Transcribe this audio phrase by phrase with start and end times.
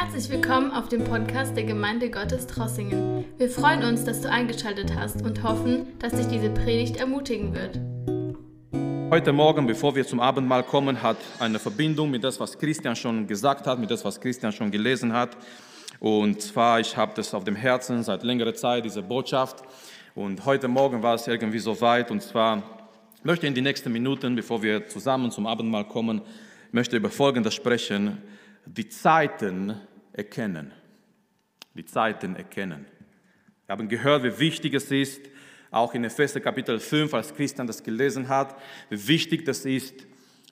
[0.00, 3.24] Herzlich willkommen auf dem Podcast der Gemeinde Gottes Trossingen.
[3.36, 7.80] Wir freuen uns, dass du eingeschaltet hast und hoffen, dass dich diese Predigt ermutigen wird.
[9.10, 13.26] Heute Morgen, bevor wir zum Abendmahl kommen, hat eine Verbindung mit das, was Christian schon
[13.26, 15.36] gesagt hat, mit das, was Christian schon gelesen hat.
[15.98, 19.64] Und zwar, ich habe das auf dem Herzen seit längerer Zeit, diese Botschaft.
[20.14, 22.12] Und heute Morgen war es irgendwie so weit.
[22.12, 22.62] Und zwar
[23.24, 26.22] möchte in die nächsten Minuten, bevor wir zusammen zum Abendmahl kommen,
[26.70, 28.18] möchte über Folgendes sprechen.
[28.70, 29.80] Die Zeiten
[30.12, 30.72] erkennen.
[31.72, 32.84] Die Zeiten erkennen.
[33.64, 35.22] Wir haben gehört, wie wichtig es ist,
[35.70, 38.58] auch in Epheser Kapitel 5, als Christian das gelesen hat,
[38.90, 39.94] wie wichtig das ist,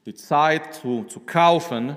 [0.07, 1.95] die Zeit zu, zu kaufen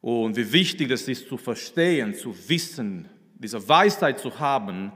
[0.00, 4.92] und wie wichtig es ist, zu verstehen, zu wissen, diese Weisheit zu haben,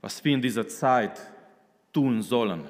[0.00, 1.20] was wir in dieser Zeit
[1.92, 2.64] tun sollen.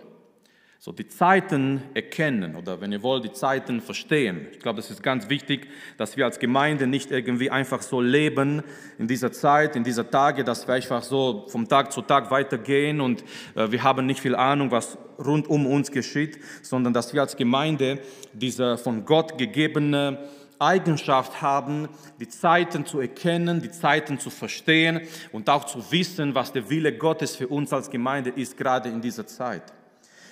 [0.81, 4.47] So die Zeiten erkennen oder wenn ihr wollt, die Zeiten verstehen.
[4.53, 8.63] Ich glaube, das ist ganz wichtig, dass wir als Gemeinde nicht irgendwie einfach so leben
[8.97, 13.01] in dieser Zeit, in dieser Tage, dass wir einfach so vom Tag zu Tag weitergehen
[13.01, 13.25] und
[13.57, 17.37] äh, wir haben nicht viel Ahnung, was rund um uns geschieht, sondern dass wir als
[17.37, 17.99] Gemeinde
[18.33, 20.29] diese von Gott gegebene
[20.61, 21.89] Eigenschaft haben,
[22.21, 25.01] die Zeiten zu erkennen, die Zeiten zu verstehen
[25.33, 29.01] und auch zu wissen, was der Wille Gottes für uns als Gemeinde ist, gerade in
[29.01, 29.73] dieser Zeit.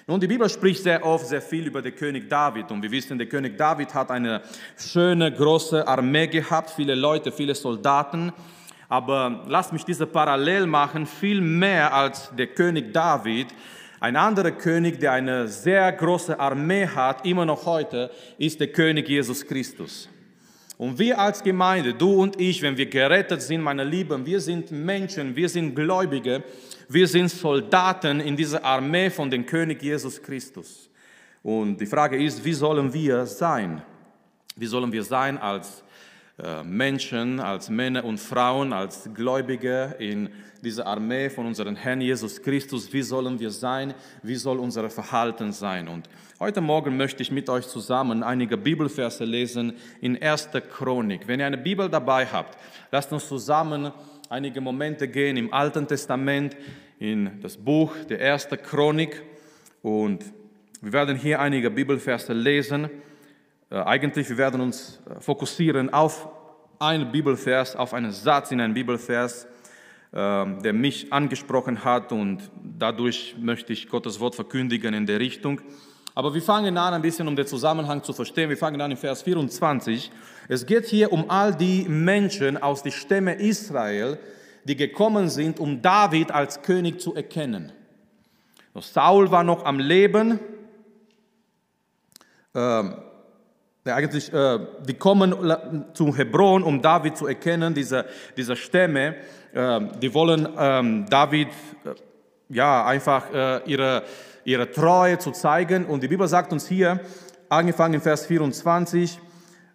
[0.08, 3.18] Nun, die Bibel spricht sehr oft sehr viel über den König David und wir wissen,
[3.18, 4.40] der König David hat eine
[4.78, 8.32] schöne, große Armee gehabt, viele Leute, viele Soldaten.
[8.88, 13.48] Aber lasst mich diese Parallel machen, viel mehr als der König David.
[13.98, 19.08] Ein anderer König, der eine sehr große Armee hat, immer noch heute, ist der König
[19.08, 20.08] Jesus Christus.
[20.78, 24.70] Und wir als Gemeinde, du und ich, wenn wir gerettet sind, meine Lieben, wir sind
[24.70, 26.44] Menschen, wir sind Gläubige,
[26.88, 30.90] wir sind Soldaten in dieser Armee von dem König Jesus Christus.
[31.42, 33.82] Und die Frage ist, wie sollen wir sein?
[34.54, 35.82] Wie sollen wir sein als
[36.64, 40.28] Menschen, als Männer und Frauen, als Gläubige in
[40.62, 42.92] dieser Armee von unserem Herrn Jesus Christus?
[42.92, 43.94] Wie sollen wir sein?
[44.22, 45.88] Wie soll unser Verhalten sein?
[45.88, 50.50] Und heute Morgen möchte ich mit euch zusammen einige Bibelverse lesen in 1.
[50.76, 51.26] Chronik.
[51.26, 52.58] Wenn ihr eine Bibel dabei habt,
[52.92, 53.90] lasst uns zusammen
[54.28, 56.56] einige Momente gehen im Alten Testament,
[56.98, 59.22] in das Buch der ersten Chronik.
[59.82, 60.24] Und
[60.82, 62.90] wir werden hier einige Bibelverse lesen.
[63.68, 66.28] Äh, eigentlich, wir werden uns äh, fokussieren auf
[66.78, 69.44] einen Bibelvers, auf einen Satz in einem Bibelvers,
[70.12, 70.16] äh,
[70.62, 75.60] der mich angesprochen hat und dadurch möchte ich Gottes Wort verkündigen in der Richtung.
[76.14, 78.48] Aber wir fangen an, ein bisschen um den Zusammenhang zu verstehen.
[78.48, 80.10] Wir fangen an in Vers 24.
[80.48, 84.18] Es geht hier um all die Menschen aus den Stämmen Israel,
[84.64, 87.72] die gekommen sind, um David als König zu erkennen.
[88.74, 90.38] Saul war noch am Leben.
[92.54, 92.96] Ähm,
[93.94, 98.04] eigentlich, äh, die kommen zu Hebron, um David zu erkennen, diese,
[98.36, 99.16] diese Stämme.
[99.52, 101.48] Äh, die wollen ähm, David
[101.84, 101.94] äh,
[102.48, 104.02] ja, einfach äh, ihre
[104.46, 105.84] ihre Treue zu zeigen.
[105.84, 107.00] Und die Bibel sagt uns hier,
[107.48, 109.18] angefangen in Vers 24,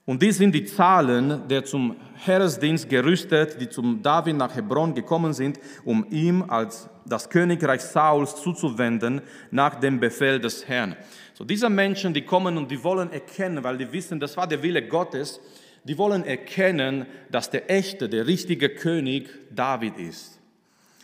[0.06, 5.32] und dies sind die Zahlen der zum Heeresdienst gerüstet, die zum David nach Hebron gekommen
[5.32, 9.22] sind, um ihm als das Königreich Sauls zuzuwenden
[9.52, 10.96] nach dem Befehl des Herrn.
[11.41, 14.62] So diese Menschen, die kommen und die wollen erkennen, weil die wissen, das war der
[14.62, 15.41] Wille Gottes,
[15.84, 20.40] die wollen erkennen, dass der echte, der richtige König David ist.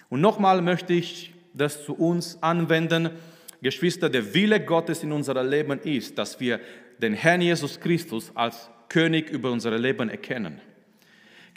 [0.09, 3.09] Und nochmal möchte ich das zu uns anwenden.
[3.63, 6.59] Geschwister, der Wille Gottes in unserem Leben ist, dass wir
[7.01, 10.61] den Herrn Jesus Christus als König über unser Leben erkennen.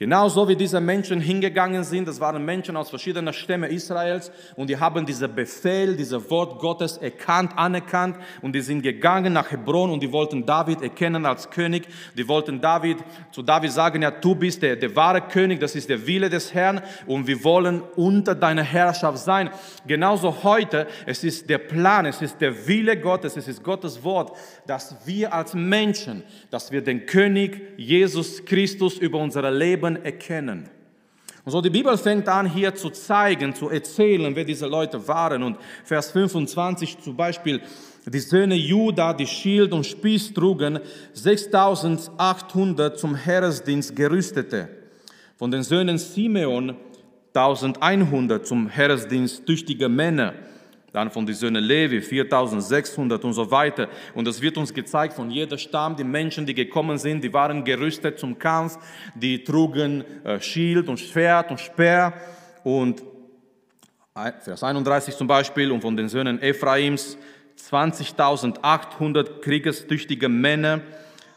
[0.00, 4.78] Genauso wie diese Menschen hingegangen sind, das waren Menschen aus verschiedenen Stämmen Israels und die
[4.78, 10.02] haben diesen Befehl, dieses Wort Gottes erkannt, anerkannt und die sind gegangen nach Hebron und
[10.02, 11.86] die wollten David erkennen als König.
[12.16, 12.96] Die wollten David,
[13.30, 16.54] zu David sagen, ja, du bist der, der wahre König, das ist der Wille des
[16.54, 19.50] Herrn und wir wollen unter deiner Herrschaft sein.
[19.86, 24.34] Genauso heute, es ist der Plan, es ist der Wille Gottes, es ist Gottes Wort,
[24.66, 30.68] dass wir als Menschen, dass wir den König Jesus Christus über unser Leben Leben erkennen.
[31.44, 35.42] Und so die Bibel fängt an hier zu zeigen, zu erzählen, wer diese Leute waren.
[35.42, 37.62] Und Vers 25 zum Beispiel,
[38.06, 40.80] die Söhne Juda, die Schild und Spieß trugen,
[41.14, 44.68] 6800 zum Heeresdienst gerüstete.
[45.38, 46.76] Von den Söhnen Simeon
[47.32, 50.34] 1100 zum Heeresdienst tüchtige Männer
[50.92, 53.88] dann von den Söhnen Levi 4600 und so weiter.
[54.14, 57.64] Und es wird uns gezeigt von jeder Stamm, die Menschen, die gekommen sind, die waren
[57.64, 58.78] gerüstet zum Kampf,
[59.14, 62.12] die trugen äh, Schild und Schwert und Speer
[62.64, 63.02] und
[64.14, 67.16] Vers 31 zum Beispiel und von den Söhnen Ephraims
[67.56, 70.80] 20.800 kriegestüchtige Männer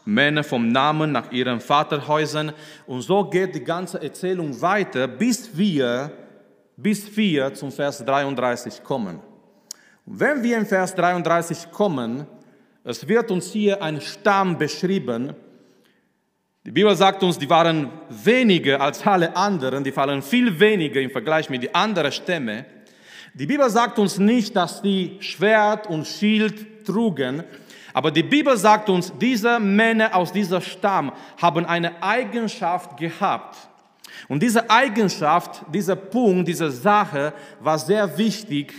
[0.04, 2.52] Männer vom Namen nach ihren Vaterhäusern.
[2.86, 6.12] Und so geht die ganze Erzählung weiter, bis wir,
[6.76, 9.20] bis wir zum Vers 33 kommen.
[10.06, 12.26] Wenn wir im Vers 33 kommen,
[12.84, 15.32] es wird uns hier ein Stamm beschrieben.
[16.66, 21.10] Die Bibel sagt uns, die waren weniger als alle anderen, die fallen viel weniger im
[21.10, 22.66] Vergleich mit den anderen Stämmen.
[23.32, 27.42] Die Bibel sagt uns nicht, dass die Schwert und Schild trugen,
[27.94, 33.56] aber die Bibel sagt uns, diese Männer aus dieser Stamm haben eine Eigenschaft gehabt.
[34.28, 38.74] Und diese Eigenschaft, dieser Punkt, diese Sache war sehr wichtig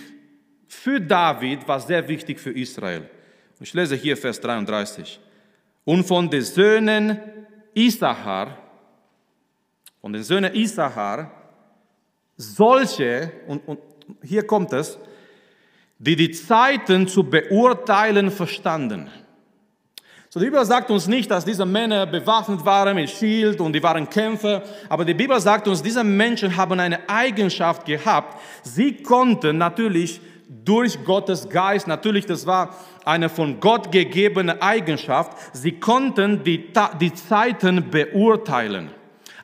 [0.75, 3.09] für David, war sehr wichtig für Israel.
[3.59, 5.19] Ich lese hier Vers 33.
[5.85, 7.19] Und von den Söhnen
[7.73, 8.57] Isachar,
[10.01, 11.31] von den Söhnen Isachar,
[12.37, 13.79] solche, und, und
[14.21, 14.97] hier kommt es,
[15.97, 19.09] die die Zeiten zu beurteilen verstanden.
[20.29, 23.81] So, die Bibel sagt uns nicht, dass diese Männer bewaffnet waren mit Schild und die
[23.81, 28.37] waren Kämpfer, aber die Bibel sagt uns, diese Menschen haben eine Eigenschaft gehabt.
[28.61, 30.19] Sie konnten natürlich
[30.65, 32.75] durch Gottes Geist, natürlich, das war
[33.05, 38.89] eine von Gott gegebene Eigenschaft, sie konnten die, die Zeiten beurteilen.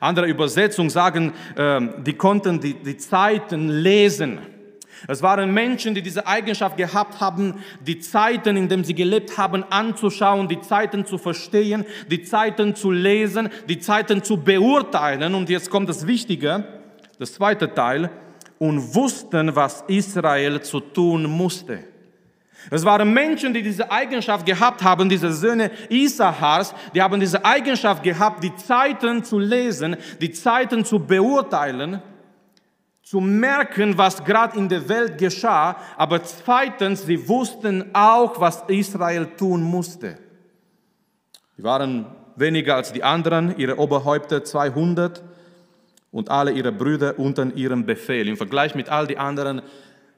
[0.00, 4.40] Andere Übersetzungen sagen, ähm, die konnten die, die Zeiten lesen.
[5.08, 9.64] Es waren Menschen, die diese Eigenschaft gehabt haben, die Zeiten, in denen sie gelebt haben,
[9.70, 15.34] anzuschauen, die Zeiten zu verstehen, die Zeiten zu lesen, die Zeiten zu beurteilen.
[15.34, 16.64] Und jetzt kommt das Wichtige,
[17.18, 18.10] das zweite Teil,
[18.62, 21.80] und wussten, was Israel zu tun musste.
[22.70, 28.04] Es waren Menschen, die diese Eigenschaft gehabt haben, diese Söhne Isahars, die haben diese Eigenschaft
[28.04, 32.00] gehabt, die Zeiten zu lesen, die Zeiten zu beurteilen
[33.02, 39.26] zu merken, was gerade in der Welt geschah, aber zweitens, sie wussten auch, was Israel
[39.36, 40.18] tun musste.
[41.56, 42.06] Sie waren
[42.36, 45.20] weniger als die anderen, ihre Oberhäupter 200
[46.12, 48.28] und alle ihre Brüder unter ihrem Befehl.
[48.28, 49.62] Im Vergleich mit all die anderen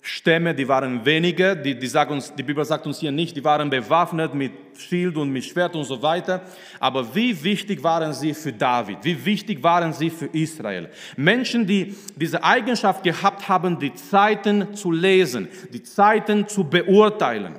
[0.07, 3.43] Stämme, die waren weniger, die, die, sagen uns, die Bibel sagt uns hier nicht, die
[3.43, 6.43] waren bewaffnet mit Schild und mit Schwert und so weiter.
[6.79, 8.99] Aber wie wichtig waren sie für David?
[9.03, 10.91] Wie wichtig waren sie für Israel?
[11.17, 17.55] Menschen, die diese Eigenschaft gehabt haben, die Zeiten zu lesen, die Zeiten zu beurteilen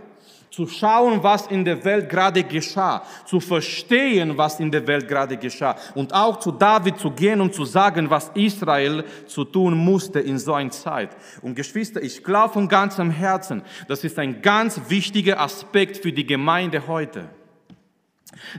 [0.55, 5.35] zu schauen, was in der Welt gerade geschah, zu verstehen, was in der Welt gerade
[5.35, 10.21] geschah und auch zu David zu gehen und zu sagen, was Israel zu tun musste
[10.21, 11.09] in so einer Zeit.
[11.41, 16.25] Und Geschwister, ich glaube von ganzem Herzen, das ist ein ganz wichtiger Aspekt für die
[16.25, 17.27] Gemeinde heute.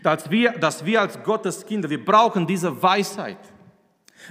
[0.03, 3.39] Dass wir, dass wir als Gottes Kinder, wir brauchen diese Weisheit.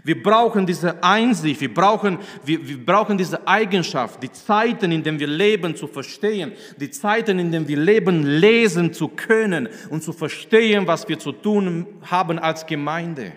[0.04, 5.20] Wir brauchen diese Einsicht, wir brauchen, wir, wir brauchen diese Eigenschaft, die Zeiten, in denen
[5.20, 10.12] wir leben, zu verstehen, die Zeiten, in denen wir leben, lesen zu können und zu
[10.12, 13.32] verstehen, was wir zu tun haben als Gemeinde.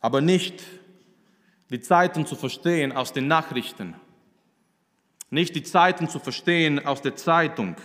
[0.00, 0.62] Aber nicht
[1.70, 3.94] die Zeiten zu verstehen aus den Nachrichten,
[5.30, 7.76] nicht die Zeiten zu verstehen aus der Zeitung,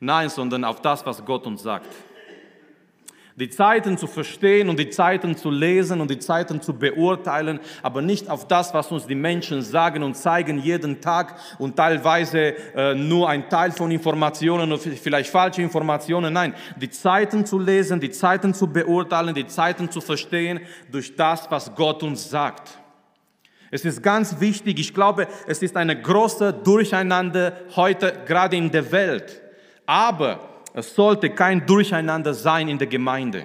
[0.00, 1.86] nein, sondern auf das, was Gott uns sagt
[3.40, 8.02] die Zeiten zu verstehen und die Zeiten zu lesen und die Zeiten zu beurteilen, aber
[8.02, 12.94] nicht auf das, was uns die Menschen sagen und zeigen jeden Tag und teilweise äh,
[12.94, 16.34] nur ein Teil von Informationen und vielleicht falsche Informationen.
[16.34, 20.60] Nein, die Zeiten zu lesen, die Zeiten zu beurteilen, die Zeiten zu verstehen
[20.92, 22.68] durch das, was Gott uns sagt.
[23.70, 28.92] Es ist ganz wichtig, ich glaube, es ist eine große Durcheinander heute gerade in der
[28.92, 29.40] Welt.
[29.86, 33.44] Aber es sollte kein Durcheinander sein in der Gemeinde.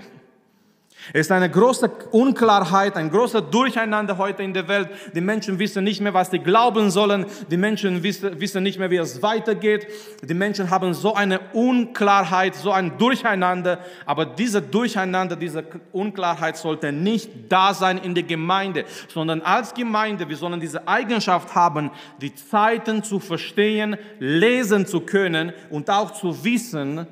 [1.14, 4.90] Es ist eine große Unklarheit, ein großer Durcheinander heute in der Welt.
[5.14, 7.26] Die Menschen wissen nicht mehr, was sie glauben sollen.
[7.52, 9.88] Die Menschen wissen, nicht mehr, wie es weitergeht.
[10.24, 13.80] Die Menschen haben so eine Unklarheit, so ein Durcheinander.
[14.06, 20.28] Aber diese Durcheinander, diese Unklarheit sollte nicht da sein in der Gemeinde, sondern als Gemeinde,
[20.28, 26.44] wir sollen diese Eigenschaft haben, die Zeiten zu verstehen, lesen zu können und auch zu
[26.44, 27.06] wissen,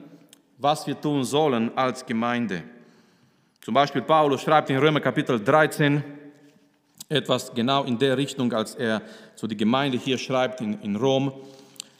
[0.57, 2.63] was wir tun sollen als Gemeinde.
[3.63, 6.03] Zum Beispiel Paulus schreibt in Römer Kapitel 13
[7.07, 9.01] etwas genau in der Richtung, als er
[9.35, 11.31] zu der Gemeinde hier schreibt in, in Rom.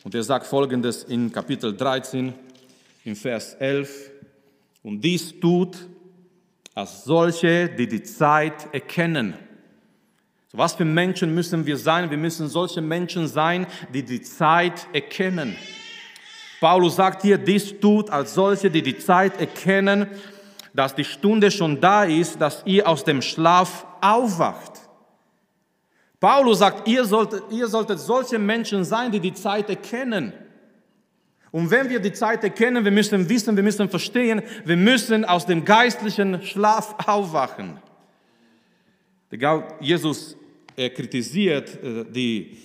[0.03, 2.33] Und er sagt folgendes in Kapitel 13,
[3.05, 4.11] in Vers 11.
[4.83, 5.77] Und dies tut
[6.75, 9.33] als solche, die die Zeit erkennen.
[10.51, 12.09] Was für Menschen müssen wir sein?
[12.09, 15.55] Wir müssen solche Menschen sein, die die Zeit erkennen.
[16.59, 20.07] Paulus sagt hier, dies tut als solche, die die Zeit erkennen,
[20.73, 24.81] dass die Stunde schon da ist, dass ihr aus dem Schlaf aufwacht.
[26.19, 30.33] Paulus sagt, ihr solltet, ihr solltet solche Menschen sein, die die Zeit erkennen.
[31.51, 35.45] Und wenn wir die Zeit erkennen, wir müssen wissen, wir müssen verstehen, wir müssen aus
[35.45, 37.77] dem geistlichen Schlaf aufwachen.
[39.79, 40.35] Jesus
[40.75, 42.57] er kritisiert äh, die,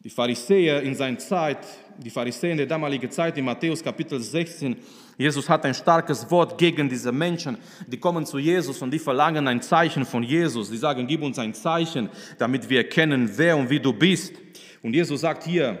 [0.00, 1.58] die Pharisäer in seiner Zeit,
[1.98, 4.76] die Pharisäer in der damaligen Zeit, in Matthäus Kapitel 16.
[5.18, 7.56] Jesus hat ein starkes Wort gegen diese Menschen.
[7.86, 10.70] Die kommen zu Jesus und die verlangen ein Zeichen von Jesus.
[10.70, 14.34] Die sagen, gib uns ein Zeichen, damit wir erkennen, wer und wie du bist.
[14.82, 15.78] Und Jesus sagt hier,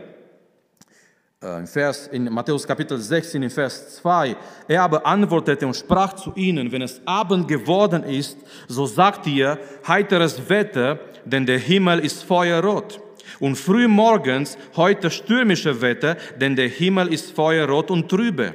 [1.42, 4.36] äh, in, Vers, in Matthäus Kapitel 16, in Vers 2,
[4.68, 8.38] er aber antwortete und sprach zu ihnen, wenn es Abend geworden ist,
[8.68, 13.00] so sagt ihr heiteres Wetter, denn der Himmel ist feuerrot.
[13.38, 18.54] Und früh morgens heute stürmische Wetter, denn der Himmel ist feuerrot und trübe.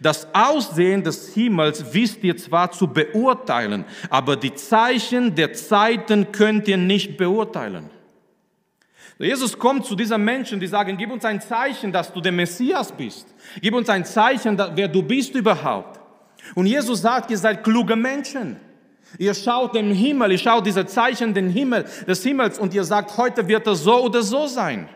[0.00, 6.68] Das Aussehen des Himmels wisst ihr zwar zu beurteilen, aber die Zeichen der Zeiten könnt
[6.68, 7.90] ihr nicht beurteilen.
[9.18, 12.90] Jesus kommt zu diesen Menschen, die sagen, gib uns ein Zeichen, dass du der Messias
[12.90, 13.26] bist.
[13.60, 16.00] Gib uns ein Zeichen, wer du bist überhaupt.
[16.54, 18.56] Und Jesus sagt, ihr seid kluge Menschen.
[19.18, 23.16] Ihr schaut den Himmel, ihr schaut diese Zeichen den Himmel, des Himmels und ihr sagt,
[23.16, 24.88] heute wird es so oder so sein.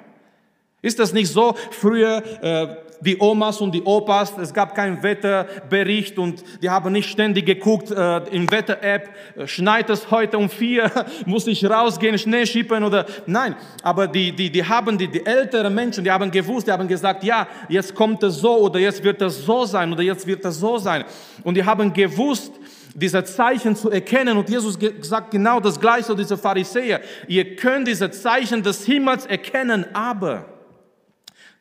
[0.82, 1.54] Ist das nicht so?
[1.70, 7.10] Früher äh, die Omas und die Opas, es gab keinen Wetterbericht und die haben nicht
[7.10, 10.90] ständig geguckt äh, im Wetter-App, äh, schneit es heute um vier,
[11.26, 13.56] muss ich rausgehen, Schnee schippen oder nein.
[13.82, 17.24] Aber die, die, die haben, die, die älteren Menschen, die haben gewusst, die haben gesagt,
[17.24, 20.58] ja, jetzt kommt es so oder jetzt wird es so sein oder jetzt wird es
[20.58, 21.04] so sein.
[21.44, 22.52] Und die haben gewusst,
[22.96, 24.38] diese Zeichen zu erkennen.
[24.38, 27.00] Und Jesus sagt genau das Gleiche zu diesen Pharisäer.
[27.28, 30.46] Ihr könnt diese Zeichen des Himmels erkennen, aber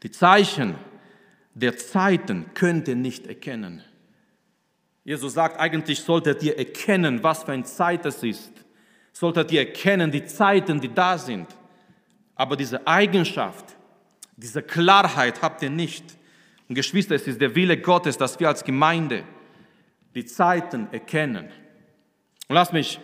[0.02, 0.76] die Zeichen
[1.56, 3.82] der Zeiten könnt ihr nicht erkennen.
[5.06, 8.52] Jesus sagt, eigentlich solltet ihr erkennen, was für eine Zeit es ist.
[9.14, 11.48] Solltet ihr erkennen, die Zeiten, die da sind.
[12.36, 13.78] Aber diese Eigenschaft,
[14.36, 16.04] diese Klarheit habt ihr nicht.
[16.68, 19.24] Und Geschwister, es ist der Wille Gottes, dass wir als Gemeinde
[20.14, 21.46] die Zeiten erkennen.
[22.50, 23.00] Und lass mich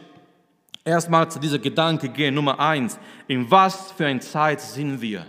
[0.83, 2.33] erstmal zu dieser Gedanke gehen.
[2.33, 5.25] Nummer eins, in was für eine Zeit sind wir?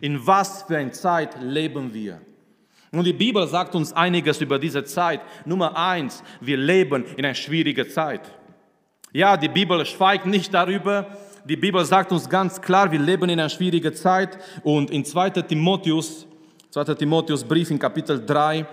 [0.00, 2.22] In was für eine Zeit leben wir?
[2.92, 5.22] Und die Bibel sagt uns einiges über diese Zeit.
[5.46, 8.20] Nummer eins, wir leben in einer schwierigen Zeit.
[9.12, 11.06] Ja, die Bibel schweigt nicht darüber.
[11.44, 14.38] Die Bibel sagt uns ganz klar, wir leben in einer schwierigen Zeit.
[14.62, 15.30] Und in 2.
[15.30, 16.26] Timotheus,
[16.70, 16.94] 2.
[16.94, 18.66] Timotheus Brief in Kapitel 3,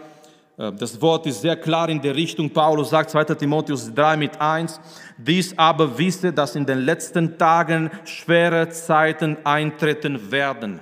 [0.58, 2.50] äh, das Wort ist sehr klar in der Richtung.
[2.50, 3.24] Paulus sagt 2.
[3.24, 4.80] Timotheus 3 mit 1,
[5.18, 10.82] dies aber wisse, dass in den letzten Tagen schwere Zeiten eintreten werden.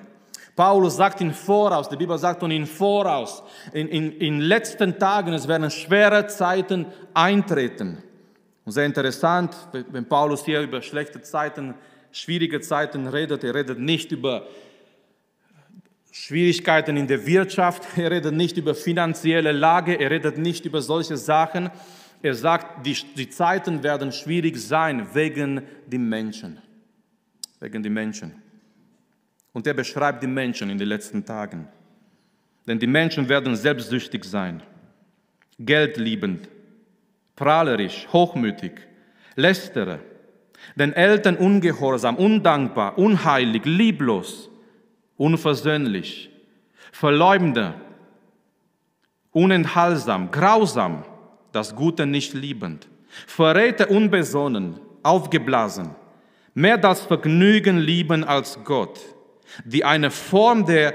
[0.57, 5.33] Paulus sagt in Voraus, die Bibel sagt und in Voraus, in, in, in letzten Tagen,
[5.33, 7.99] es werden schwere Zeiten eintreten.
[8.65, 11.75] Und sehr interessant, wenn Paulus hier über schlechte Zeiten,
[12.11, 14.47] schwierige Zeiten redet, er redet nicht über
[16.11, 21.17] Schwierigkeiten in der Wirtschaft, er redet nicht über finanzielle Lage, er redet nicht über solche
[21.17, 21.69] Sachen.
[22.23, 26.57] Er sagt, die, die Zeiten werden schwierig sein wegen den Menschen.
[27.59, 28.46] Wegen den Menschen.
[29.53, 31.67] Und er beschreibt die Menschen in den letzten Tagen.
[32.67, 34.61] Denn die Menschen werden selbstsüchtig sein,
[35.57, 36.49] geldliebend,
[37.35, 38.73] prahlerisch, hochmütig,
[39.35, 39.99] lästere,
[40.75, 44.49] den Eltern ungehorsam, undankbar, unheilig, lieblos,
[45.15, 46.29] unversöhnlich,
[46.91, 47.75] verleumder,
[49.31, 51.03] unenthaltsam, grausam,
[51.51, 52.87] das Gute nicht liebend,
[53.25, 55.95] Verräter unbesonnen, aufgeblasen,
[56.53, 58.99] mehr das Vergnügen lieben als Gott,
[59.65, 60.93] die eine Form der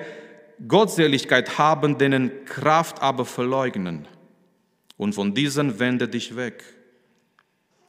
[0.67, 4.07] Gottseligkeit haben, denen Kraft aber verleugnen.
[4.97, 6.63] Und von diesen wende dich weg.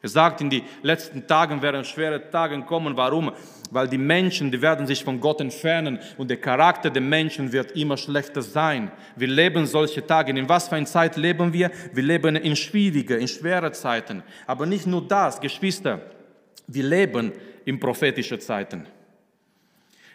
[0.03, 2.98] Er sagt, in die letzten Tagen werden schwere Tage kommen.
[2.98, 3.32] Warum?
[3.72, 7.72] Weil die Menschen, die werden sich von Gott entfernen und der Charakter der Menschen wird
[7.72, 8.91] immer schlechter sein.
[9.15, 10.38] Wir leben solche Tage.
[10.38, 11.72] In was für einer Zeit leben wir?
[11.93, 14.24] Wir leben in schwierige, in schwere Zeiten.
[14.46, 16.01] Aber nicht nur das, Geschwister.
[16.67, 17.32] Wir leben
[17.63, 18.86] in prophetische Zeiten.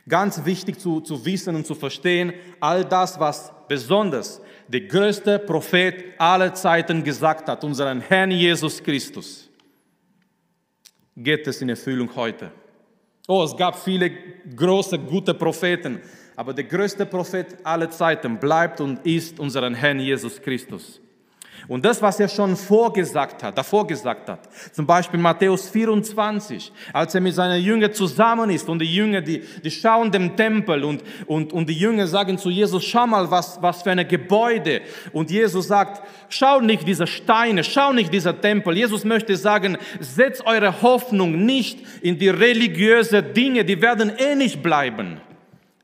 [0.08, 6.04] Ganz wichtig zu, zu wissen und zu verstehen, all das, was besonders der größte Prophet
[6.18, 9.48] aller Zeiten gesagt hat, unseren Herrn Jesus Christus,
[11.16, 12.50] geht es in Erfüllung heute.
[13.26, 14.10] Oh, es gab viele
[14.56, 16.00] große, gute Propheten,
[16.36, 21.00] aber der größte Prophet aller Zeiten bleibt und ist unseren Herrn Jesus Christus.
[21.66, 24.40] Und das, was er schon vorgesagt hat, davor gesagt hat,
[24.72, 29.42] zum Beispiel Matthäus 24, als er mit seinen Jüngern zusammen ist und die Jünger, die,
[29.64, 33.60] die schauen dem Tempel und, und, und die Jünger sagen zu Jesus, schau mal, was,
[33.60, 34.82] was für ein Gebäude.
[35.12, 38.76] Und Jesus sagt, schau nicht diese Steine, schau nicht dieser Tempel.
[38.76, 44.62] Jesus möchte sagen, setzt eure Hoffnung nicht in die religiösen Dinge, die werden eh nicht
[44.62, 45.20] bleiben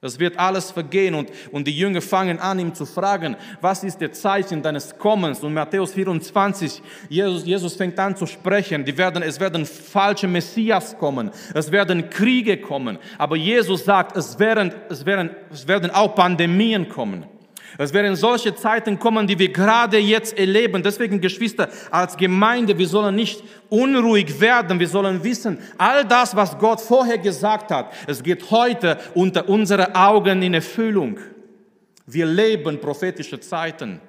[0.05, 4.03] Es wird alles vergehen und, und die Jünger fangen an, ihm zu fragen, was ist
[4.03, 5.43] der Zeichen deines Kommens?
[5.43, 10.99] Und Matthäus 24, Jesus, Jesus fängt an zu sprechen, die werden, es werden falsche Messias
[10.99, 16.15] kommen, es werden Kriege kommen, aber Jesus sagt, es werden, es werden, es werden auch
[16.15, 17.25] Pandemien kommen.
[17.78, 20.83] Es werden solche Zeiten kommen, die wir gerade jetzt erleben.
[20.83, 24.78] Deswegen, Geschwister, als Gemeinde, wir sollen nicht unruhig werden.
[24.78, 29.95] Wir sollen wissen, all das, was Gott vorher gesagt hat, es geht heute unter unsere
[29.95, 31.19] Augen in Erfüllung.
[32.07, 34.00] Wir leben prophetische Zeiten.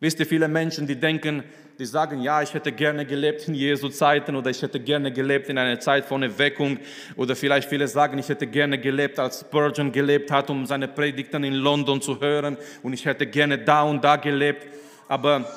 [0.00, 1.42] Wisst ihr, viele Menschen, die denken,
[1.78, 5.48] die sagen, ja, ich hätte gerne gelebt in Jesu Zeiten oder ich hätte gerne gelebt
[5.48, 6.78] in einer Zeit von Erweckung
[7.16, 11.42] oder vielleicht viele sagen, ich hätte gerne gelebt, als Spurgeon gelebt hat, um seine Predigten
[11.42, 14.66] in London zu hören und ich hätte gerne da und da gelebt.
[15.08, 15.48] Aber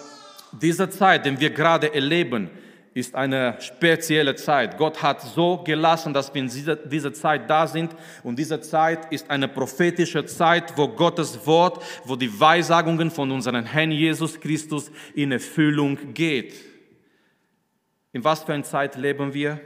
[0.52, 2.50] diese Zeit, die wir gerade erleben,
[2.94, 4.78] ist eine spezielle Zeit.
[4.78, 7.96] Gott hat so gelassen, dass wir in dieser, dieser Zeit da sind.
[8.24, 13.66] Und diese Zeit ist eine prophetische Zeit, wo Gottes Wort, wo die Weissagungen von unserem
[13.66, 16.54] Herrn Jesus Christus in Erfüllung geht.
[18.12, 19.62] In was für einer Zeit leben wir?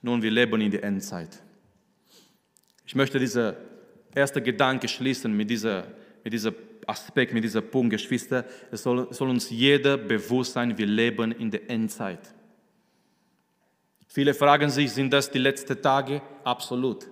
[0.00, 1.42] Nun, wir leben in der Endzeit.
[2.86, 3.56] Ich möchte diese
[4.14, 5.86] erste Gedanke schließen mit dieser,
[6.24, 6.52] mit dieser
[6.86, 11.50] Aspekt, mit diesem Punkt, Geschwister, es soll, soll uns jeder bewusst sein, wir leben in
[11.50, 12.34] der Endzeit.
[14.06, 16.20] Viele fragen sich, sind das die letzten Tage?
[16.44, 17.06] Absolut.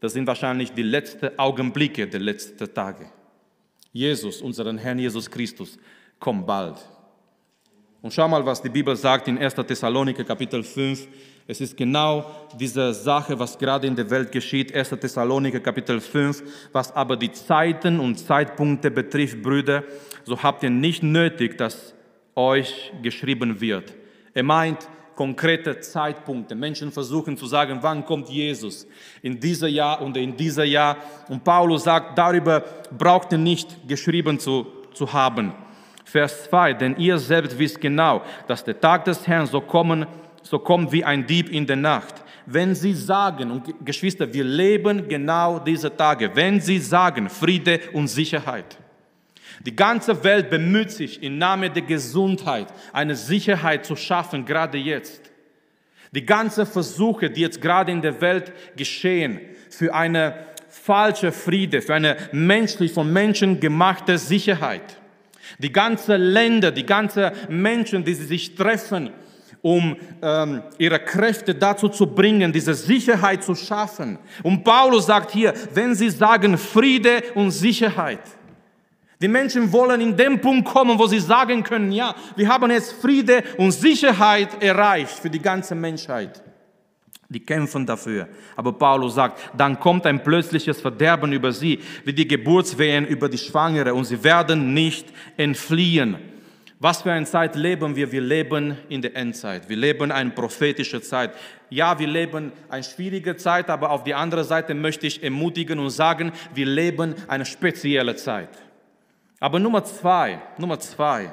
[0.00, 3.12] Das sind wahrscheinlich die letzten Augenblicke der letzten Tage.
[3.92, 5.78] Jesus, unseren Herrn Jesus Christus,
[6.18, 6.76] kommt bald.
[8.02, 9.54] Und schau mal, was die Bibel sagt in 1.
[9.54, 11.06] Thessaloniker Kapitel 5,
[11.46, 12.28] es ist genau
[12.58, 14.74] diese Sache, was gerade in der Welt geschieht.
[14.74, 14.90] 1.
[14.90, 16.42] Thessaloniker Kapitel 5.
[16.72, 19.84] Was aber die Zeiten und Zeitpunkte betrifft, Brüder,
[20.24, 21.94] so habt ihr nicht nötig, dass
[22.34, 23.94] euch geschrieben wird.
[24.34, 26.56] Er meint konkrete Zeitpunkte.
[26.56, 28.86] Menschen versuchen zu sagen, wann kommt Jesus?
[29.20, 30.96] In dieser Jahr und in dieser Jahr.
[31.28, 32.64] Und Paulus sagt, darüber
[32.96, 35.52] braucht ihr nicht geschrieben zu, zu haben.
[36.04, 40.06] Vers 2, denn ihr selbst wisst genau, dass der Tag des Herrn so kommen
[40.42, 42.16] so kommt wie ein Dieb in der Nacht.
[42.44, 48.08] Wenn Sie sagen, und Geschwister, wir leben genau diese Tage, wenn Sie sagen Friede und
[48.08, 48.78] Sicherheit,
[49.64, 55.30] die ganze Welt bemüht sich im Namen der Gesundheit eine Sicherheit zu schaffen, gerade jetzt.
[56.10, 61.94] Die ganzen Versuche, die jetzt gerade in der Welt geschehen, für eine falsche Friede, für
[61.94, 64.98] eine menschlich von Menschen gemachte Sicherheit.
[65.58, 69.10] Die ganzen Länder, die ganzen Menschen, die sich treffen,
[69.62, 74.18] um ähm, ihre Kräfte dazu zu bringen, diese Sicherheit zu schaffen.
[74.42, 78.20] Und Paulus sagt hier, wenn sie sagen Friede und Sicherheit,
[79.22, 82.92] die Menschen wollen in den Punkt kommen, wo sie sagen können, ja, wir haben jetzt
[82.94, 86.42] Friede und Sicherheit erreicht für die ganze Menschheit.
[87.32, 88.28] Die kämpfen dafür.
[88.56, 93.38] Aber Paulus sagt, dann kommt ein plötzliches Verderben über sie, wie die Geburtswehen über die
[93.38, 95.06] Schwangere, und sie werden nicht
[95.38, 96.16] entfliehen.
[96.78, 98.10] Was für eine Zeit leben wir?
[98.10, 99.68] Wir leben in der Endzeit.
[99.68, 101.32] Wir leben eine prophetische Zeit.
[101.70, 105.90] Ja, wir leben eine schwierige Zeit, aber auf die andere Seite möchte ich ermutigen und
[105.90, 108.50] sagen, wir leben eine spezielle Zeit.
[109.40, 111.32] Aber Nummer zwei, Nummer zwei,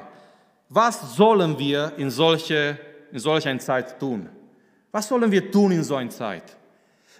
[0.68, 2.78] was sollen wir in solche,
[3.12, 4.28] in solch Zeit tun?
[4.92, 6.56] Was sollen wir tun in so einer Zeit?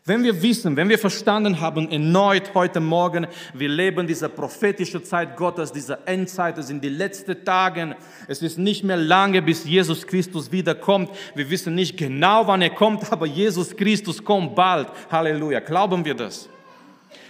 [0.04, 5.37] Wenn wir wissen, wenn wir verstanden haben, erneut heute Morgen, wir leben diese prophetische Zeit
[5.37, 7.94] Gottes, diese Endzeit, es sind die letzten Tage,
[8.26, 11.11] es ist nicht mehr lange, bis Jesus Christus wiederkommt.
[11.35, 14.88] Wir wissen nicht genau, wann er kommt, aber Jesus Christus kommt bald.
[15.11, 15.61] Halleluja.
[15.61, 16.48] Glauben wir das?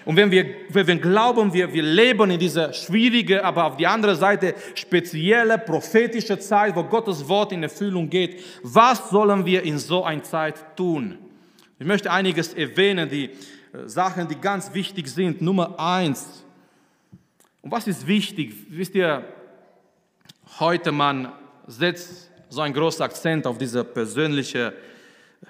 [0.04, 3.86] Und wenn wir, wenn wir glauben, wir, wir leben in dieser schwierigen, aber auf die
[3.86, 9.78] andere Seite spezielle prophetische Zeit, wo Gottes Wort in Erfüllung geht, was sollen wir in
[9.78, 11.18] so einer Zeit tun?
[11.78, 13.30] Ich möchte einiges erwähnen, die äh,
[13.86, 15.40] Sachen, die ganz wichtig sind.
[15.42, 16.44] Nummer eins.
[17.62, 18.54] Und was ist wichtig?
[18.70, 19.24] Wisst ihr,
[20.58, 21.32] heute man
[21.66, 24.72] setzt so einen großen Akzent auf diese persönliche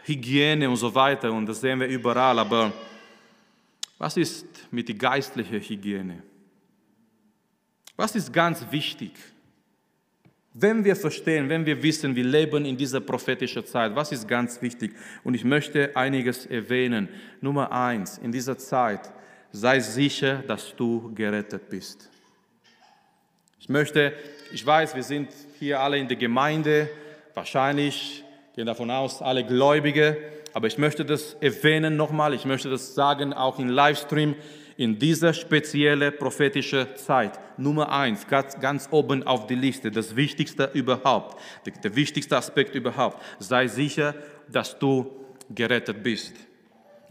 [0.05, 2.39] Hygiene und so weiter und das sehen wir überall.
[2.39, 2.73] Aber
[4.01, 6.23] was ist mit der geistlichen Hygiene?
[7.97, 9.13] Was ist ganz wichtig?
[10.55, 14.63] Wenn wir verstehen, wenn wir wissen, wir leben in dieser prophetischen Zeit, was ist ganz
[14.63, 14.95] wichtig?
[15.23, 17.11] Und ich möchte einiges erwähnen.
[17.43, 19.13] Nummer eins, in dieser Zeit,
[19.53, 22.09] sei sicher, dass du gerettet bist.
[23.61, 24.15] Ich möchte,
[24.51, 26.89] ich weiß, wir sind hier alle in der Gemeinde,
[27.35, 28.25] wahrscheinlich
[28.57, 30.17] gehen davon aus, alle Gläubige,
[30.53, 34.35] aber ich möchte das erwähnen nochmal, ich möchte das sagen, auch im Livestream
[34.77, 37.39] in dieser speziellen prophetischen Zeit.
[37.59, 42.75] Nummer eins, ganz, ganz oben auf die Liste, das Wichtigste überhaupt, der, der wichtigste Aspekt
[42.75, 43.23] überhaupt.
[43.39, 44.15] Sei sicher,
[44.49, 45.11] dass du
[45.55, 46.35] gerettet bist.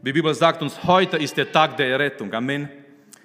[0.01, 2.33] Die Bibel sagt uns, heute ist der Tag der Errettung.
[2.33, 2.69] Amen.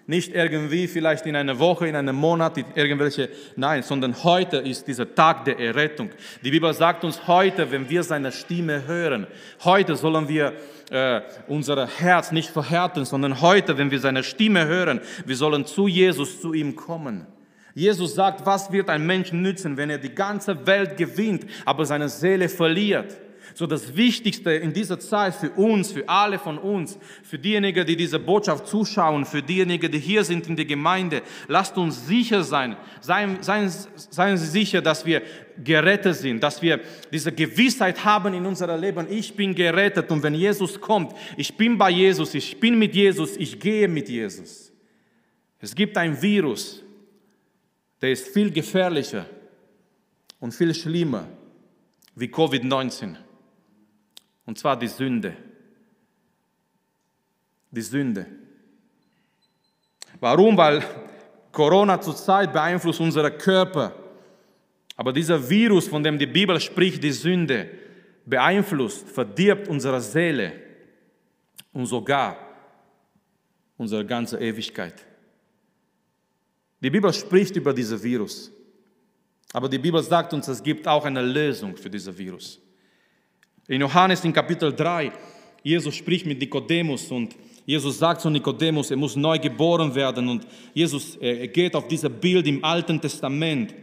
[0.07, 5.15] Nicht irgendwie vielleicht in einer Woche, in einem Monat, irgendwelche, nein, sondern heute ist dieser
[5.15, 6.11] Tag der Errettung.
[6.43, 9.27] Die Bibel sagt uns heute, wenn wir seine Stimme hören,
[9.65, 10.53] heute sollen wir
[10.91, 15.89] äh, unser Herz nicht verhärten, sondern heute, wenn wir seine Stimme hören, wir sollen zu
[15.89, 17.27] Jesus, zu ihm kommen.
[17.75, 22.11] Jesus sagt, was wird ein Mensch nützen, wenn er die ganze Welt gewinnt, aber seine
[22.11, 23.17] Seele verliert?
[23.57, 27.97] So das Wichtigste in dieser Zeit für uns, für alle von uns, für diejenigen, die
[27.97, 32.77] diese Botschaft zuschauen, für diejenigen, die hier sind in der Gemeinde, lasst uns sicher sein.
[33.01, 35.23] Seien, seien, seien Sie sicher, dass wir
[35.63, 36.81] gerettet sind, dass wir
[37.13, 39.07] diese Gewissheit haben in unserem Leben.
[39.09, 43.37] Ich bin gerettet und wenn Jesus kommt, ich bin bei Jesus, ich bin mit Jesus,
[43.37, 44.73] ich gehe mit Jesus.
[45.61, 46.83] Es gibt ein Virus,
[48.03, 49.27] der ist viel gefährlicher
[50.41, 51.29] und viel schlimmer
[52.17, 53.24] wie Covid-19.
[54.47, 55.37] Und zwar die Sünde.
[57.71, 58.27] Die Sünde.
[60.21, 60.57] Warum?
[60.57, 60.85] Weil
[61.51, 63.95] Corona zurzeit beeinflusst unseren Körper.
[64.97, 67.71] Aber dieser Virus, von dem die Bibel spricht, die Sünde,
[68.25, 70.53] beeinflusst, verdirbt unsere Seele
[71.73, 72.37] und sogar
[73.77, 75.05] unsere ganze Ewigkeit.
[76.81, 78.53] Die Bibel spricht über dieses Virus.
[79.53, 82.61] Aber die Bibel sagt uns, es gibt auch eine Lösung für dieses Virus.
[83.67, 85.11] In Johannes in Kapitel 3,
[85.63, 90.47] Jesus spricht mit Nikodemus und Jesus sagt zu Nikodemus, er muss neu geboren werden und
[90.75, 93.75] Jesus er geht auf dieses Bild im Alten Testament.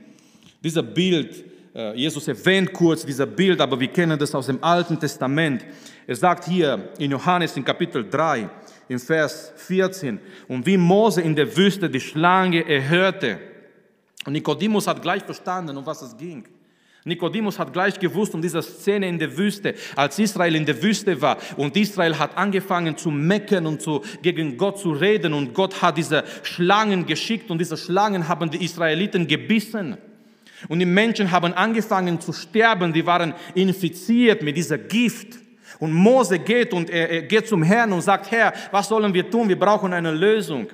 [0.64, 5.00] Dieser Bild, äh, Jesus erwähnt kurz dieser Bild, aber wir kennen das aus dem Alten
[5.00, 5.66] Testament.
[6.06, 8.48] Er sagt hier in Johannes in Kapitel 3,
[8.88, 13.40] in Vers 14, und wie Mose in der Wüste die Schlange erhörte.
[14.28, 16.46] Und Nikodemus hat gleich verstanden, um was es ging.
[17.04, 21.20] Nikodemus hat gleich gewusst um diese Szene in der Wüste, als Israel in der Wüste
[21.20, 25.82] war und Israel hat angefangen zu mecken und zu, gegen Gott zu reden und Gott
[25.82, 29.98] hat diese Schlangen geschickt und diese Schlangen haben die Israeliten gebissen.
[30.68, 35.40] Und die Menschen haben angefangen zu sterben, die waren infiziert mit dieser Gift.
[35.80, 39.50] Und Mose geht und er geht zum Herrn und sagt, Herr, was sollen wir tun?
[39.50, 40.68] Wir brauchen eine Lösung.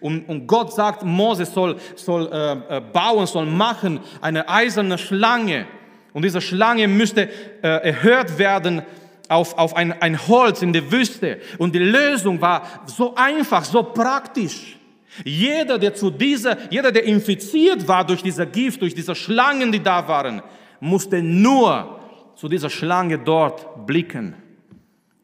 [0.00, 5.66] Und, und Gott sagt, Mose soll, soll äh, äh, bauen, soll machen eine eiserne Schlange.
[6.12, 7.28] Und diese Schlange müsste
[7.62, 8.82] äh, erhört werden
[9.28, 11.40] auf, auf ein, ein Holz in der Wüste.
[11.58, 14.76] Und die Lösung war so einfach, so praktisch.
[15.24, 19.82] Jeder, der zu dieser, jeder, der infiziert war durch dieser Gift, durch diese Schlangen, die
[19.82, 20.42] da waren,
[20.80, 22.00] musste nur
[22.34, 24.34] zu dieser Schlange dort blicken.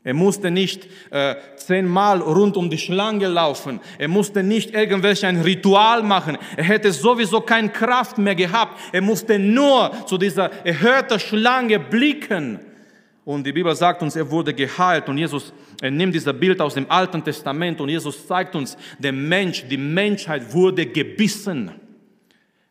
[0.02, 3.80] Er musste nicht äh, zehnmal rund um die Schlange laufen.
[3.98, 6.38] Er musste nicht irgendwelch ein Ritual machen.
[6.56, 8.80] Er hätte sowieso keine Kraft mehr gehabt.
[8.92, 12.60] Er musste nur zu dieser erhörten Schlange blicken.
[13.26, 15.06] Und die Bibel sagt uns, er wurde geheilt.
[15.10, 19.64] Und Jesus nimmt dieses Bild aus dem Alten Testament und Jesus zeigt uns, der Mensch,
[19.68, 21.70] die Menschheit wurde gebissen.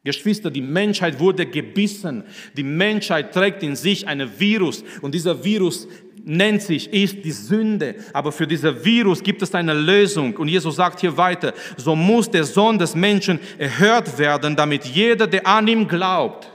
[0.04, 2.24] Geschwister, die Menschheit wurde gebissen.
[2.58, 5.88] Die Menschheit trägt in sich ein Virus und dieser Virus
[6.30, 7.96] nennt sich, ist die Sünde.
[8.14, 10.36] Aber für dieses Virus gibt es eine Lösung.
[10.38, 15.26] Und Jesus sagt hier weiter, so muss der Sohn des Menschen erhört werden, damit jeder,
[15.26, 16.52] der an ihm glaubt,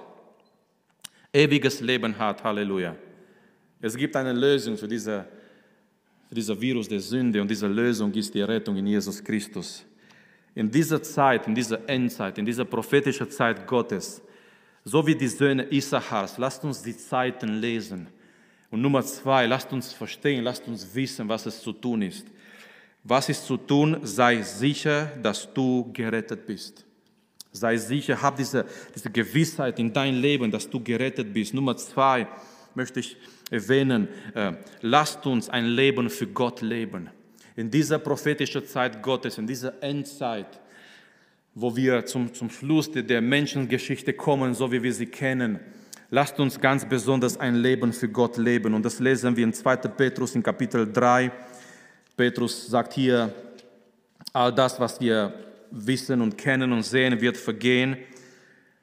[1.33, 2.43] ewiges Leben hat.
[2.45, 2.95] Halleluja.
[3.81, 5.27] Es gibt eine Lösung für, diese,
[6.29, 9.85] für dieses Virus der Sünde und diese Lösung ist die Rettung in Jesus Christus.
[10.55, 14.23] In dieser Zeit, in dieser Endzeit, in dieser prophetischen Zeit Gottes,
[14.85, 18.07] so wie die Söhne Issachars, lasst uns die Zeiten lesen
[18.75, 22.27] und Nummer zwei, lasst uns verstehen, lasst uns wissen, was es zu tun ist.
[23.05, 23.99] Was ist zu tun?
[24.03, 26.85] Sei sicher, dass du gerettet bist.
[27.53, 31.55] Sei sicher, hab diese, diese Gewissheit in dein Leben, dass du gerettet bist.
[31.55, 32.27] Nummer zwei
[32.75, 33.17] möchte ich
[33.49, 37.11] erwähnen, äh, lasst uns ein Leben für Gott leben.
[37.55, 40.61] In dieser prophetischen Zeit Gottes, in dieser Endzeit,
[41.55, 45.61] wo wir zum, zum Schluss der, der Menschengeschichte kommen, so wie wir sie kennen,
[46.15, 48.73] Lasst uns ganz besonders ein Leben für Gott leben.
[48.73, 49.79] Und das lesen wir in 2.
[49.79, 51.33] Petrus in Kapitel 3.
[52.17, 53.35] Petrus sagt hier,
[54.33, 55.35] all das, was wir
[55.73, 57.97] wissen und kennen und sehen, wird vergehen.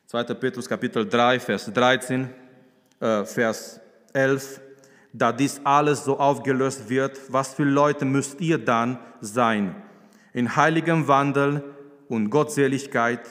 [0.07, 0.25] 2.
[0.25, 2.29] Petrus Kapitel 3, Vers 13,
[2.99, 3.79] äh, Vers
[4.11, 4.59] 11.
[5.13, 9.73] Da dies alles so aufgelöst wird, was für Leute müsst ihr dann sein?
[10.33, 11.63] In heiligem Wandel
[12.09, 13.21] und Gottseligkeit,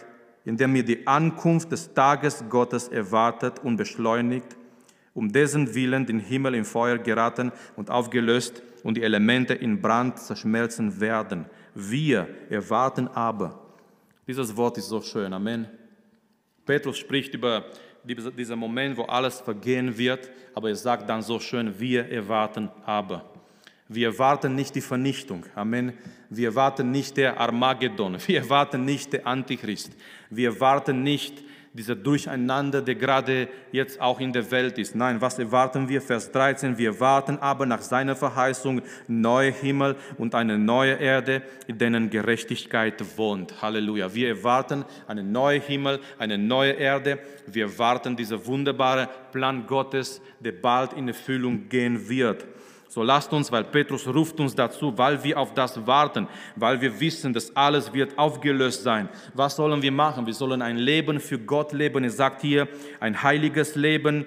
[0.45, 4.57] indem ihr die Ankunft des Tages Gottes erwartet und beschleunigt,
[5.15, 10.19] um dessen Willen den Himmel in Feuer geraten und aufgelöst und die Elemente in Brand
[10.19, 11.47] zerschmelzen werden.
[11.75, 13.59] Wir erwarten aber.
[14.27, 15.33] Dieses Wort ist so schön.
[15.33, 15.67] Amen.
[16.65, 17.65] Petrus spricht über
[18.05, 23.25] diesen Moment, wo alles vergehen wird, aber er sagt dann so schön, wir erwarten aber.
[23.93, 25.45] Wir erwarten nicht die Vernichtung.
[25.57, 25.95] Amen.
[26.29, 28.19] Wir erwarten nicht der Armageddon.
[28.27, 29.91] Wir erwarten nicht der Antichrist.
[30.31, 34.95] Wir erwarten nicht dieser Durcheinander, der gerade jetzt auch in der Welt ist.
[34.95, 36.01] Nein, was erwarten wir?
[36.03, 41.79] Vers 13, wir warten aber nach seiner Verheißung neue Himmel und eine neue Erde, in
[41.79, 43.61] denen Gerechtigkeit wohnt.
[43.61, 44.15] Halleluja.
[44.15, 47.19] Wir erwarten einen neuen Himmel, eine neue Erde.
[47.47, 52.47] Wir erwarten dieser wunderbare Plan Gottes, der bald in Erfüllung gehen wird.
[52.91, 56.27] So lasst uns, weil Petrus ruft uns dazu, weil wir auf das warten,
[56.57, 59.09] weil wir wissen, dass alles wird aufgelöst sein.
[59.33, 60.27] Was sollen wir machen?
[60.27, 62.03] Wir sollen ein Leben für Gott leben.
[62.03, 62.67] Er sagt hier,
[62.99, 64.27] ein heiliges Leben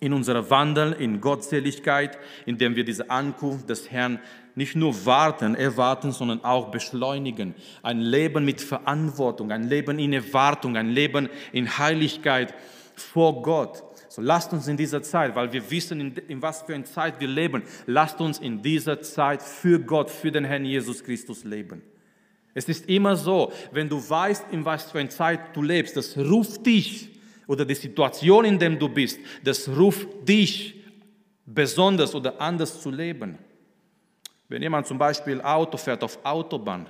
[0.00, 4.20] in unserer Wandel, in Gottseligkeit, indem wir diese Ankunft des Herrn
[4.54, 7.54] nicht nur warten, erwarten, sondern auch beschleunigen.
[7.82, 12.54] Ein Leben mit Verantwortung, ein Leben in Erwartung, ein Leben in Heiligkeit
[12.96, 13.82] vor Gott.
[14.12, 17.18] So lasst uns in dieser Zeit, weil wir wissen, in, in was für eine Zeit
[17.18, 21.80] wir leben, lasst uns in dieser Zeit für Gott, für den Herrn Jesus Christus leben.
[22.52, 26.14] Es ist immer so, wenn du weißt, in was für eine Zeit du lebst, das
[26.18, 27.08] ruft dich
[27.46, 30.74] oder die Situation, in der du bist, das ruft dich
[31.46, 33.38] besonders oder anders zu leben.
[34.46, 36.86] Wenn jemand zum Beispiel Auto fährt auf Autobahn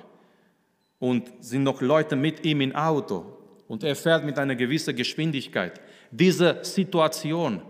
[0.98, 5.80] und sind noch Leute mit ihm im Auto und er fährt mit einer gewissen Geschwindigkeit,
[6.12, 7.62] diese Situation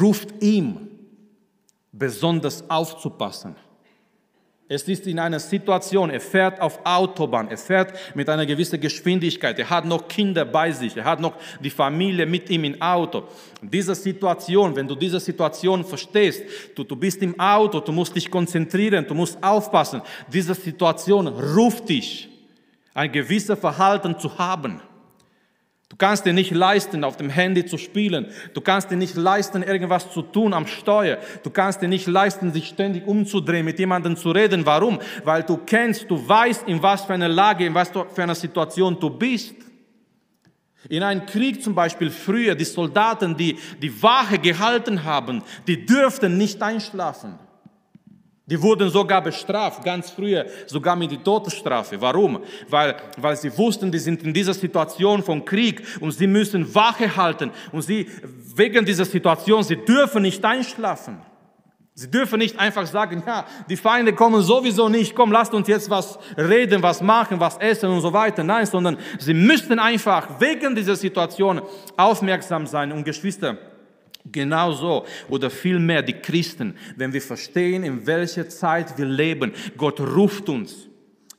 [0.00, 0.88] ruft ihm
[1.92, 3.56] besonders aufzupassen.
[4.70, 9.58] Es ist in einer Situation, er fährt auf Autobahn, er fährt mit einer gewissen Geschwindigkeit,
[9.58, 13.24] er hat noch Kinder bei sich, er hat noch die Familie mit ihm im Auto.
[13.62, 16.42] Diese Situation, wenn du diese Situation verstehst,
[16.74, 21.88] du, du bist im Auto, du musst dich konzentrieren, du musst aufpassen, diese Situation ruft
[21.88, 22.28] dich,
[22.92, 24.82] ein gewisses Verhalten zu haben.
[25.88, 28.26] Du kannst dir nicht leisten, auf dem Handy zu spielen.
[28.52, 31.18] Du kannst dir nicht leisten, irgendwas zu tun am Steuer.
[31.42, 34.66] Du kannst dir nicht leisten, sich ständig umzudrehen, mit jemandem zu reden.
[34.66, 35.00] Warum?
[35.24, 39.00] Weil du kennst, du weißt, in was für einer Lage, in was für einer Situation
[39.00, 39.54] du bist.
[40.90, 46.36] In einem Krieg zum Beispiel früher, die Soldaten, die die Wache gehalten haben, die dürften
[46.36, 47.38] nicht einschlafen.
[48.50, 52.00] Die wurden sogar bestraft, ganz früher, sogar mit der Todesstrafe.
[52.00, 52.40] Warum?
[52.70, 57.14] Weil, weil sie wussten, die sind in dieser Situation von Krieg und sie müssen Wache
[57.14, 57.50] halten.
[57.72, 58.06] Und sie,
[58.54, 61.18] wegen dieser Situation, sie dürfen nicht einschlafen.
[61.92, 65.90] Sie dürfen nicht einfach sagen, ja, die Feinde kommen sowieso nicht, komm, lasst uns jetzt
[65.90, 68.44] was reden, was machen, was essen und so weiter.
[68.44, 71.60] Nein, sondern sie müssten einfach wegen dieser Situation
[71.96, 72.92] aufmerksam sein.
[72.92, 73.58] Und Geschwister,
[74.30, 79.52] Genauso oder vielmehr die Christen, wenn wir verstehen, in welcher Zeit wir leben.
[79.76, 80.88] Gott ruft uns,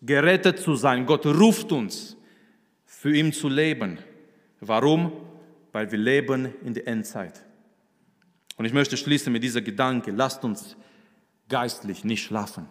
[0.01, 1.05] gerettet zu sein.
[1.05, 2.17] Gott ruft uns,
[2.85, 3.99] für ihn zu leben.
[4.59, 5.11] Warum?
[5.71, 7.43] Weil wir leben in der Endzeit.
[8.57, 10.75] Und ich möchte schließen mit dieser Gedanke, lasst uns
[11.47, 12.67] geistlich nicht schlafen.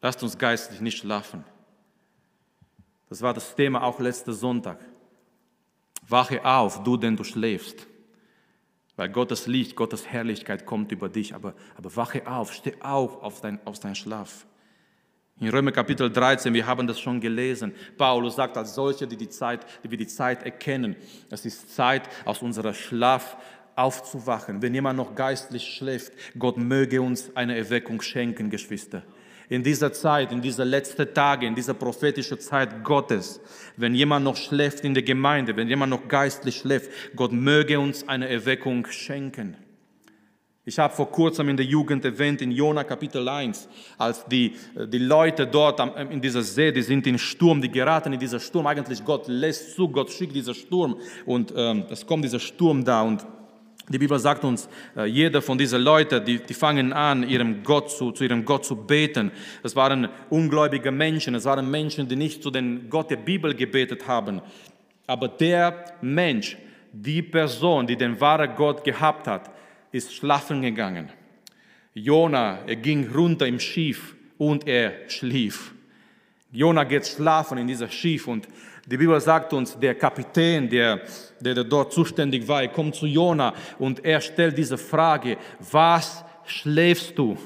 [0.00, 1.44] Lasst uns geistlich nicht schlafen.
[3.08, 4.78] Das war das Thema auch letzten Sonntag.
[6.08, 7.86] Wache auf, du denn du schläfst.
[8.96, 11.34] Weil Gottes Licht, Gottes Herrlichkeit kommt über dich.
[11.34, 14.46] Aber, aber wache auf, steh auf aus, dein, aus deinem Schlaf.
[15.40, 17.74] In Römer Kapitel 13, wir haben das schon gelesen.
[17.96, 20.94] Paulus sagt als solche, die, die, Zeit, die wir die Zeit erkennen,
[21.30, 23.36] es ist Zeit, aus unserem Schlaf
[23.74, 24.60] aufzuwachen.
[24.60, 29.02] Wenn jemand noch geistlich schläft, Gott möge uns eine Erweckung schenken, Geschwister
[29.52, 33.38] in dieser Zeit, in dieser letzten Tage, in dieser prophetischen Zeit Gottes,
[33.76, 38.08] wenn jemand noch schläft in der Gemeinde, wenn jemand noch geistlich schläft, Gott möge uns
[38.08, 39.56] eine Erweckung schenken.
[40.64, 44.54] Ich habe vor kurzem in der Jugend erwähnt, in Jona Kapitel 1, als die,
[44.86, 48.66] die Leute dort in dieser See, die sind in Sturm, die geraten in dieser Sturm.
[48.66, 53.02] Eigentlich Gott lässt zu, Gott schickt dieser Sturm und ähm, es kommt dieser Sturm da
[53.02, 53.26] und
[53.88, 57.90] die Bibel sagt uns, äh, jeder von diesen Leuten, die, die fangen an, ihrem Gott
[57.90, 59.32] zu, zu ihrem Gott zu beten.
[59.62, 64.06] Es waren ungläubige Menschen, es waren Menschen, die nicht zu dem Gott der Bibel gebetet
[64.06, 64.40] haben.
[65.06, 66.56] Aber der Mensch,
[66.92, 69.50] die Person, die den wahren Gott gehabt hat,
[69.90, 71.10] ist schlafen gegangen.
[71.94, 75.74] Jona, er ging runter im Schiff und er schlief.
[76.50, 78.46] Jona geht schlafen in dieser Schiff und
[78.86, 81.00] die Bibel sagt uns, der Kapitän, der,
[81.40, 85.36] der dort zuständig war, kommt zu Jona und er stellt diese Frage,
[85.70, 87.36] was schläfst du?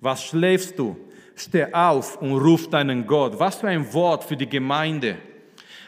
[0.00, 0.96] Was schläfst du?
[1.34, 3.38] Steh auf und ruf deinen Gott.
[3.38, 5.16] Was für ein Wort für die Gemeinde.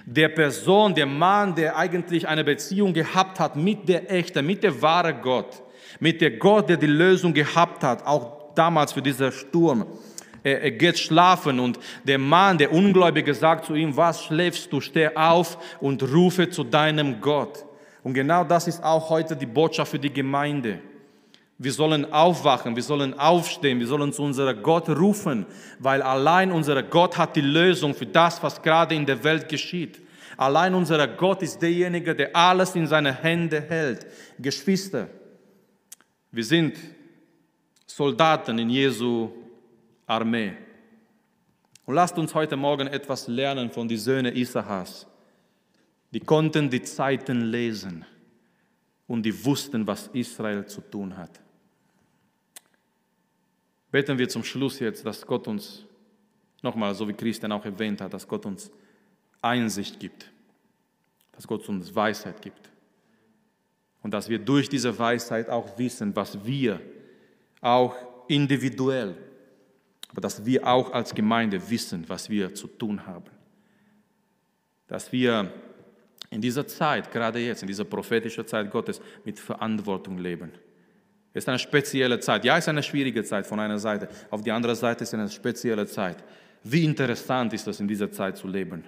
[0.06, 4.82] Der Person, der Mann, der eigentlich eine Beziehung gehabt hat mit der echten, mit der
[4.82, 5.62] wahren Gott,
[6.00, 9.86] mit der Gott, der die Lösung gehabt hat, auch damals für diesen Sturm
[10.44, 14.80] er, er geht schlafen und der Mann, der Ungläubige, sagt zu ihm, was schläfst du?
[14.80, 17.64] Steh auf und rufe zu deinem Gott.
[18.04, 20.78] Und genau das ist auch heute die Botschaft für die Gemeinde.
[21.56, 25.46] Wir sollen aufwachen, wir sollen aufstehen, wir sollen zu unserem Gott rufen,
[25.78, 30.02] weil allein unser Gott hat die Lösung für das, was gerade in der Welt geschieht.
[30.36, 34.04] Allein unser Gott ist derjenige, der alles in seine Hände hält.
[34.38, 35.08] Geschwister,
[36.32, 36.76] wir sind
[37.86, 39.30] Soldaten in Jesu
[40.06, 40.52] Armee.
[41.86, 45.06] Und lasst uns heute Morgen etwas lernen von den Söhnen Isahas.
[46.12, 48.04] Die konnten die Zeiten lesen
[49.06, 51.40] und die wussten, was Israel zu tun hat.
[53.90, 55.84] Beten wir zum Schluss jetzt, dass Gott uns,
[56.62, 58.70] nochmal, so wie Christian auch erwähnt hat, dass Gott uns
[59.42, 60.30] Einsicht gibt,
[61.32, 62.70] dass Gott uns Weisheit gibt
[64.02, 66.80] und dass wir durch diese Weisheit auch wissen, was wir
[67.60, 67.94] auch
[68.28, 69.16] individuell,
[70.14, 73.24] aber dass wir auch als Gemeinde wissen, was wir zu tun haben.
[74.86, 75.52] Dass wir
[76.30, 80.52] in dieser Zeit, gerade jetzt, in dieser prophetischen Zeit Gottes, mit Verantwortung leben.
[81.32, 82.44] Es ist eine spezielle Zeit.
[82.44, 84.08] Ja, es ist eine schwierige Zeit von einer Seite.
[84.30, 86.22] Auf die andere Seite ist es eine spezielle Zeit.
[86.62, 88.84] Wie interessant ist es, in dieser Zeit zu leben.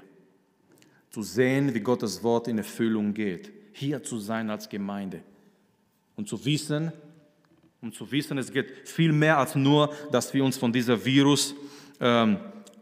[1.11, 3.51] Zu sehen, wie Gottes Wort in Erfüllung geht.
[3.73, 5.23] Hier zu sein als Gemeinde.
[6.15, 6.93] Und zu wissen,
[7.87, 11.55] um zu wissen, es geht viel mehr als nur, dass wir uns von diesem Virus
[12.01, 12.39] ähm,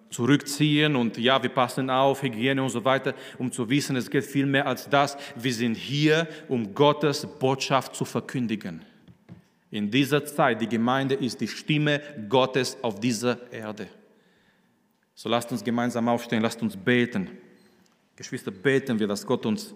[0.08, 4.24] zurückziehen und ja, wir passen auf, Hygiene und so weiter, um zu wissen, es geht
[4.24, 5.18] viel mehr als das.
[5.36, 8.80] Wir sind hier, um Gottes Botschaft zu verkündigen.
[9.70, 13.88] In dieser Zeit, die Gemeinde ist die Stimme Gottes auf dieser Erde.
[15.14, 17.28] So lasst uns gemeinsam aufstehen, lasst uns beten.
[18.16, 19.74] Geschwister, beten wir, dass Gott uns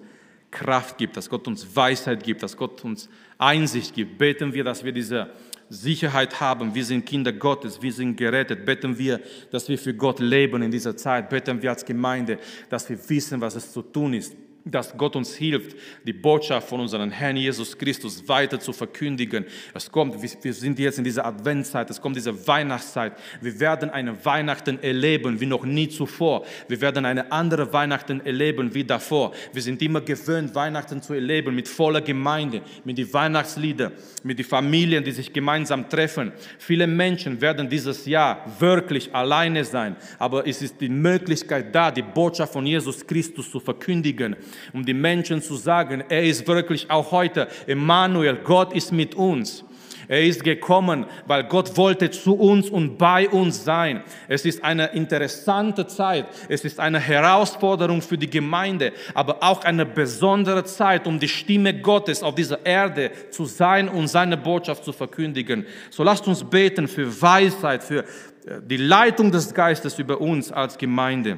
[0.51, 4.19] Kraft gibt, dass Gott uns Weisheit gibt, dass Gott uns Einsicht gibt.
[4.19, 5.31] Beten wir, dass wir diese
[5.69, 6.75] Sicherheit haben.
[6.75, 8.65] Wir sind Kinder Gottes, wir sind gerettet.
[8.65, 11.29] Beten wir, dass wir für Gott leben in dieser Zeit.
[11.29, 14.35] Beten wir als Gemeinde, dass wir wissen, was es zu tun ist
[14.71, 19.45] dass Gott uns hilft, die Botschaft von unserem Herrn Jesus Christus weiter zu verkündigen.
[19.75, 23.15] Es kommt, wir sind jetzt in dieser Adventszeit, es kommt diese Weihnachtszeit.
[23.41, 26.45] Wir werden eine Weihnachten erleben wie noch nie zuvor.
[26.69, 29.33] Wir werden eine andere Weihnachten erleben wie davor.
[29.53, 34.47] Wir sind immer gewöhnt, Weihnachten zu erleben mit voller Gemeinde, mit den Weihnachtsliedern, mit den
[34.47, 36.33] Familien, die sich gemeinsam treffen.
[36.59, 42.03] Viele Menschen werden dieses Jahr wirklich alleine sein, aber es ist die Möglichkeit da, die
[42.03, 44.37] Botschaft von Jesus Christus zu verkündigen
[44.73, 49.65] um die Menschen zu sagen, er ist wirklich auch heute Emmanuel, Gott ist mit uns.
[50.09, 54.03] Er ist gekommen, weil Gott wollte zu uns und bei uns sein.
[54.27, 56.27] Es ist eine interessante Zeit.
[56.49, 61.79] Es ist eine Herausforderung für die Gemeinde, aber auch eine besondere Zeit, um die Stimme
[61.79, 65.67] Gottes auf dieser Erde zu sein und seine Botschaft zu verkündigen.
[65.91, 70.79] So lasst uns beten für Weisheit, für äh, die Leitung des Geistes über uns als
[70.79, 71.37] Gemeinde,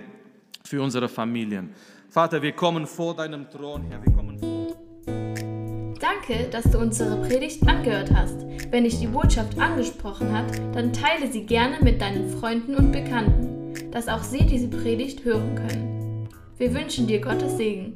[0.64, 1.74] für unsere Familien.
[2.10, 4.76] Vater, wir kommen vor deinem Thron, Herr, wir kommen vor.
[6.00, 8.44] Danke, dass du unsere Predigt angehört hast.
[8.72, 13.92] Wenn dich die Botschaft angesprochen hat, dann teile sie gerne mit deinen Freunden und Bekannten,
[13.92, 16.28] dass auch sie diese Predigt hören können.
[16.58, 17.94] Wir wünschen dir Gottes Segen.